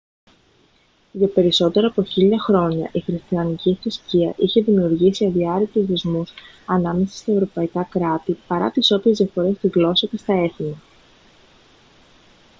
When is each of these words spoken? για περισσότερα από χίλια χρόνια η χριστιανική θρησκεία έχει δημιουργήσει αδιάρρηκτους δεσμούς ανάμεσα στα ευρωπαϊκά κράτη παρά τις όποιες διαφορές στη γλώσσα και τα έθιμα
για 1.11 1.27
περισσότερα 1.27 1.87
από 1.87 2.03
χίλια 2.03 2.39
χρόνια 2.39 2.89
η 2.93 2.99
χριστιανική 2.99 3.77
θρησκεία 3.81 4.35
έχει 4.39 4.61
δημιουργήσει 4.61 5.25
αδιάρρηκτους 5.25 5.85
δεσμούς 5.85 6.31
ανάμεσα 6.65 7.15
στα 7.17 7.31
ευρωπαϊκά 7.31 7.83
κράτη 7.83 8.37
παρά 8.47 8.71
τις 8.71 8.91
όποιες 8.91 9.17
διαφορές 9.17 9.55
στη 9.55 9.67
γλώσσα 9.67 10.07
και 10.07 10.19
τα 10.25 10.33
έθιμα 10.33 10.77